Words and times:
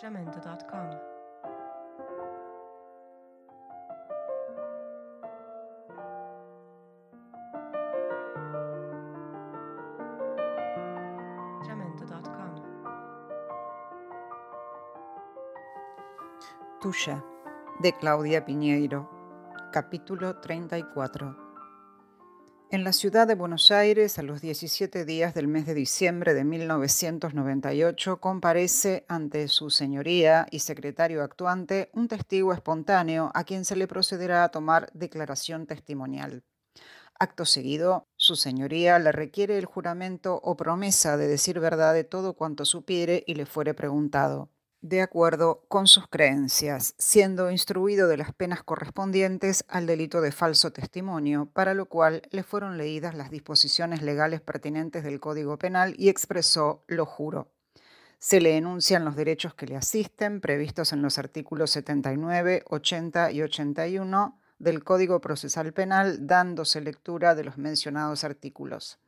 jamendo.com. 0.00 1.10
Tuya, 16.80 17.22
de 17.80 17.92
Claudia 17.92 18.42
Piñeiro, 18.46 19.06
capítulo 19.70 20.40
34. 20.40 21.49
En 22.72 22.84
la 22.84 22.92
ciudad 22.92 23.26
de 23.26 23.34
Buenos 23.34 23.72
Aires, 23.72 24.20
a 24.20 24.22
los 24.22 24.40
17 24.40 25.04
días 25.04 25.34
del 25.34 25.48
mes 25.48 25.66
de 25.66 25.74
diciembre 25.74 26.34
de 26.34 26.44
1998, 26.44 28.20
comparece 28.20 29.04
ante 29.08 29.48
su 29.48 29.70
señoría 29.70 30.46
y 30.52 30.60
secretario 30.60 31.24
actuante 31.24 31.90
un 31.94 32.06
testigo 32.06 32.52
espontáneo 32.52 33.32
a 33.34 33.42
quien 33.42 33.64
se 33.64 33.74
le 33.74 33.88
procederá 33.88 34.44
a 34.44 34.50
tomar 34.50 34.88
declaración 34.92 35.66
testimonial. 35.66 36.44
Acto 37.18 37.44
seguido, 37.44 38.06
su 38.14 38.36
señoría 38.36 39.00
le 39.00 39.10
requiere 39.10 39.58
el 39.58 39.64
juramento 39.64 40.40
o 40.40 40.56
promesa 40.56 41.16
de 41.16 41.26
decir 41.26 41.58
verdad 41.58 41.92
de 41.92 42.04
todo 42.04 42.34
cuanto 42.34 42.64
supiere 42.64 43.24
y 43.26 43.34
le 43.34 43.46
fuere 43.46 43.74
preguntado 43.74 44.48
de 44.82 45.02
acuerdo 45.02 45.64
con 45.68 45.86
sus 45.86 46.08
creencias, 46.08 46.94
siendo 46.96 47.50
instruido 47.50 48.08
de 48.08 48.16
las 48.16 48.32
penas 48.32 48.62
correspondientes 48.62 49.64
al 49.68 49.86
delito 49.86 50.20
de 50.20 50.32
falso 50.32 50.72
testimonio, 50.72 51.50
para 51.52 51.74
lo 51.74 51.86
cual 51.86 52.22
le 52.30 52.42
fueron 52.42 52.78
leídas 52.78 53.14
las 53.14 53.30
disposiciones 53.30 54.02
legales 54.02 54.40
pertinentes 54.40 55.04
del 55.04 55.20
Código 55.20 55.58
Penal 55.58 55.94
y 55.98 56.08
expresó 56.08 56.84
lo 56.86 57.04
juro. 57.04 57.52
Se 58.18 58.40
le 58.40 58.56
enuncian 58.56 59.04
los 59.04 59.16
derechos 59.16 59.54
que 59.54 59.66
le 59.66 59.76
asisten, 59.76 60.40
previstos 60.40 60.92
en 60.92 61.02
los 61.02 61.18
artículos 61.18 61.70
79, 61.70 62.64
80 62.66 63.32
y 63.32 63.42
81 63.42 64.38
del 64.58 64.84
Código 64.84 65.20
Procesal 65.20 65.72
Penal, 65.72 66.26
dándose 66.26 66.80
lectura 66.80 67.34
de 67.34 67.44
los 67.44 67.56
mencionados 67.56 68.24
artículos. 68.24 68.98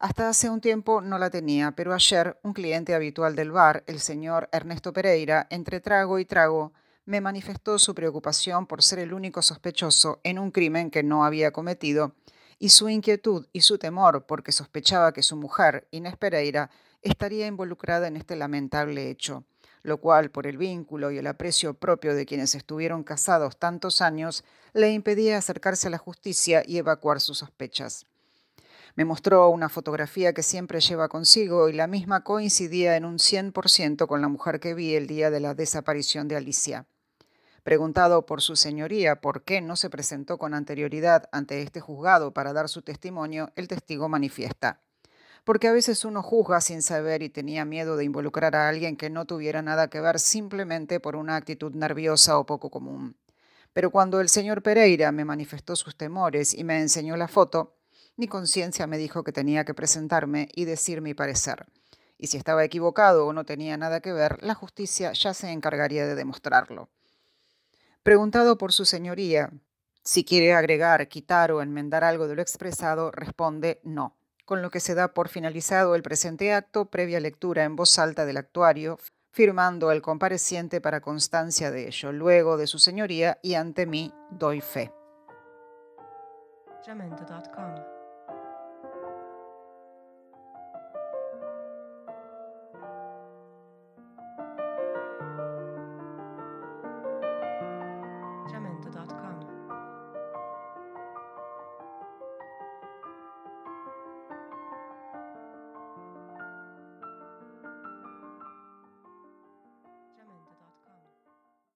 Hasta 0.00 0.28
hace 0.28 0.50
un 0.50 0.60
tiempo 0.60 1.00
no 1.00 1.18
la 1.18 1.30
tenía, 1.30 1.72
pero 1.72 1.94
ayer 1.94 2.38
un 2.42 2.52
cliente 2.52 2.94
habitual 2.94 3.36
del 3.36 3.52
bar, 3.52 3.84
el 3.86 4.00
señor 4.00 4.48
Ernesto 4.50 4.92
Pereira, 4.92 5.46
entre 5.50 5.80
trago 5.80 6.18
y 6.18 6.24
trago, 6.24 6.72
me 7.04 7.20
manifestó 7.20 7.78
su 7.78 7.94
preocupación 7.94 8.66
por 8.66 8.82
ser 8.82 8.98
el 8.98 9.14
único 9.14 9.40
sospechoso 9.40 10.20
en 10.24 10.40
un 10.40 10.50
crimen 10.50 10.90
que 10.90 11.04
no 11.04 11.24
había 11.24 11.52
cometido 11.52 12.16
y 12.58 12.70
su 12.70 12.88
inquietud 12.88 13.46
y 13.52 13.60
su 13.60 13.78
temor 13.78 14.26
porque 14.26 14.52
sospechaba 14.52 15.12
que 15.12 15.22
su 15.22 15.36
mujer, 15.36 15.86
Inés 15.90 16.16
Pereira, 16.16 16.70
estaría 17.02 17.46
involucrada 17.46 18.08
en 18.08 18.16
este 18.16 18.36
lamentable 18.36 19.10
hecho, 19.10 19.44
lo 19.82 20.00
cual, 20.00 20.30
por 20.30 20.46
el 20.46 20.58
vínculo 20.58 21.10
y 21.10 21.18
el 21.18 21.26
aprecio 21.26 21.74
propio 21.74 22.14
de 22.14 22.26
quienes 22.26 22.54
estuvieron 22.54 23.04
casados 23.04 23.58
tantos 23.58 24.00
años, 24.00 24.44
le 24.72 24.92
impedía 24.92 25.38
acercarse 25.38 25.88
a 25.88 25.90
la 25.90 25.98
justicia 25.98 26.62
y 26.66 26.78
evacuar 26.78 27.20
sus 27.20 27.38
sospechas. 27.38 28.06
Me 28.96 29.04
mostró 29.04 29.50
una 29.50 29.68
fotografía 29.68 30.32
que 30.32 30.42
siempre 30.42 30.80
lleva 30.80 31.08
consigo 31.08 31.68
y 31.68 31.74
la 31.74 31.86
misma 31.86 32.24
coincidía 32.24 32.96
en 32.96 33.04
un 33.04 33.18
100% 33.18 34.06
con 34.06 34.22
la 34.22 34.28
mujer 34.28 34.58
que 34.58 34.72
vi 34.72 34.94
el 34.94 35.06
día 35.06 35.30
de 35.30 35.40
la 35.40 35.54
desaparición 35.54 36.28
de 36.28 36.36
Alicia. 36.36 36.86
Preguntado 37.66 38.26
por 38.26 38.42
su 38.42 38.54
señoría 38.54 39.20
por 39.20 39.42
qué 39.42 39.60
no 39.60 39.74
se 39.74 39.90
presentó 39.90 40.38
con 40.38 40.54
anterioridad 40.54 41.28
ante 41.32 41.62
este 41.62 41.80
juzgado 41.80 42.32
para 42.32 42.52
dar 42.52 42.68
su 42.68 42.82
testimonio, 42.82 43.50
el 43.56 43.66
testigo 43.66 44.08
manifiesta. 44.08 44.82
Porque 45.42 45.66
a 45.66 45.72
veces 45.72 46.04
uno 46.04 46.22
juzga 46.22 46.60
sin 46.60 46.80
saber 46.80 47.24
y 47.24 47.28
tenía 47.28 47.64
miedo 47.64 47.96
de 47.96 48.04
involucrar 48.04 48.54
a 48.54 48.68
alguien 48.68 48.96
que 48.96 49.10
no 49.10 49.24
tuviera 49.24 49.62
nada 49.62 49.88
que 49.88 50.00
ver 50.00 50.20
simplemente 50.20 51.00
por 51.00 51.16
una 51.16 51.34
actitud 51.34 51.74
nerviosa 51.74 52.38
o 52.38 52.46
poco 52.46 52.70
común. 52.70 53.16
Pero 53.72 53.90
cuando 53.90 54.20
el 54.20 54.28
señor 54.28 54.62
Pereira 54.62 55.10
me 55.10 55.24
manifestó 55.24 55.74
sus 55.74 55.96
temores 55.96 56.54
y 56.54 56.62
me 56.62 56.80
enseñó 56.80 57.16
la 57.16 57.26
foto, 57.26 57.74
mi 58.14 58.28
conciencia 58.28 58.86
me 58.86 58.96
dijo 58.96 59.24
que 59.24 59.32
tenía 59.32 59.64
que 59.64 59.74
presentarme 59.74 60.48
y 60.54 60.66
decir 60.66 61.00
mi 61.00 61.14
parecer. 61.14 61.66
Y 62.16 62.28
si 62.28 62.36
estaba 62.36 62.62
equivocado 62.62 63.26
o 63.26 63.32
no 63.32 63.42
tenía 63.44 63.76
nada 63.76 63.98
que 63.98 64.12
ver, 64.12 64.40
la 64.44 64.54
justicia 64.54 65.10
ya 65.14 65.34
se 65.34 65.50
encargaría 65.50 66.06
de 66.06 66.14
demostrarlo. 66.14 66.90
Preguntado 68.06 68.56
por 68.56 68.72
su 68.72 68.84
señoría 68.84 69.50
si 70.04 70.24
quiere 70.24 70.54
agregar, 70.54 71.08
quitar 71.08 71.50
o 71.50 71.60
enmendar 71.60 72.04
algo 72.04 72.28
de 72.28 72.36
lo 72.36 72.40
expresado, 72.40 73.10
responde 73.10 73.80
no, 73.82 74.16
con 74.44 74.62
lo 74.62 74.70
que 74.70 74.78
se 74.78 74.94
da 74.94 75.12
por 75.12 75.28
finalizado 75.28 75.96
el 75.96 76.04
presente 76.04 76.52
acto 76.52 76.88
previa 76.88 77.18
lectura 77.18 77.64
en 77.64 77.74
voz 77.74 77.98
alta 77.98 78.24
del 78.24 78.36
actuario, 78.36 79.00
firmando 79.32 79.90
el 79.90 80.02
compareciente 80.02 80.80
para 80.80 81.00
constancia 81.00 81.72
de 81.72 81.88
ello, 81.88 82.12
luego 82.12 82.56
de 82.56 82.68
su 82.68 82.78
señoría 82.78 83.40
y 83.42 83.54
ante 83.54 83.86
mí 83.86 84.14
doy 84.30 84.60
fe. 84.60 84.92